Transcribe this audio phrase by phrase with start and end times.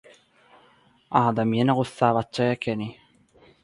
[1.21, 2.93] Adam ýene gussa batjak ekeni.